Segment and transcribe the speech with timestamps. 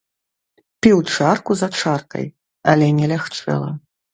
[0.85, 2.27] Піў чарку за чаркай,
[2.75, 3.71] але не лягчэла.